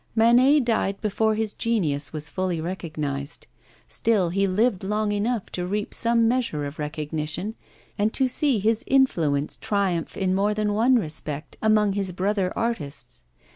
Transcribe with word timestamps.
Manet 0.15 0.61
died 0.65 0.99
before 0.99 1.35
his 1.35 1.53
genius 1.53 2.11
was 2.11 2.27
fully 2.27 2.59
recognised; 2.59 3.45
still 3.87 4.29
he 4.29 4.47
lived 4.47 4.83
long 4.83 5.11
enough 5.11 5.51
to 5.51 5.67
reap 5.67 5.93
some 5.93 6.27
measure 6.27 6.63
of 6.65 6.79
recognition 6.79 7.53
and 7.99 8.11
to 8.11 8.27
see 8.27 8.57
his 8.57 8.83
influence 8.87 9.57
triumph 9.57 10.17
in 10.17 10.33
more 10.33 10.55
than 10.55 10.73
one 10.73 10.95
respect 10.95 11.55
among 11.61 11.93
his 11.93 12.11
brother 12.13 12.51
artists. 12.55 13.25